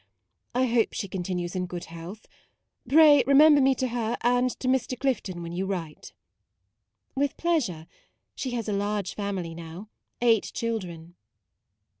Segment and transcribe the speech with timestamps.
[0.55, 2.25] I hope she continues in good health.
[2.89, 4.97] Pray remember me to her and to Mr.
[4.99, 6.11] Clifton when you write."
[7.13, 7.85] "With pleasure.
[8.33, 11.17] She has a large family now, eight children."